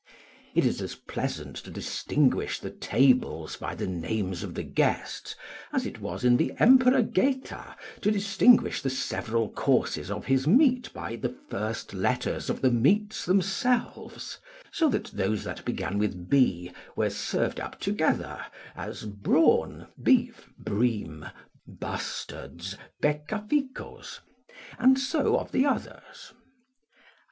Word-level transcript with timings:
It 0.55 0.65
is 0.65 0.81
as 0.81 0.95
pleasant 0.95 1.55
to 1.57 1.69
distinguish 1.69 2.57
the 2.59 2.71
tables 2.71 3.55
by 3.57 3.75
the 3.75 3.85
names 3.85 4.41
of 4.41 4.55
the 4.55 4.63
guests 4.63 5.35
as 5.71 5.85
it 5.85 5.99
was 6.01 6.25
in 6.25 6.37
the 6.37 6.53
Emperor 6.57 7.03
Geta 7.03 7.75
to 8.01 8.09
distinguish 8.09 8.81
the 8.81 8.89
several 8.89 9.47
courses 9.47 10.09
of 10.09 10.25
his 10.25 10.47
meat 10.47 10.91
by 10.91 11.17
the 11.17 11.35
first 11.51 11.93
letters 11.93 12.49
of 12.49 12.61
the 12.61 12.71
meats 12.71 13.25
themselves; 13.27 14.39
so 14.71 14.89
that 14.89 15.03
those 15.13 15.43
that 15.43 15.63
began 15.65 15.99
with 15.99 16.31
B 16.31 16.71
were 16.95 17.11
served 17.11 17.59
up 17.59 17.79
together, 17.79 18.43
as 18.75 19.05
brawn, 19.05 19.85
beef, 20.01 20.49
bream, 20.57 21.27
bustards, 21.67 22.75
becca 23.01 23.45
ficos; 23.47 24.17
and 24.79 24.97
so 24.97 25.37
of 25.37 25.51
the 25.51 25.67
others. 25.67 26.33